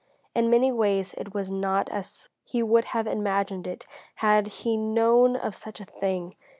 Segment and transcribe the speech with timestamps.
[0.33, 3.85] In many ways it was not as he would have imagined it
[4.15, 6.35] had he known of such a thing.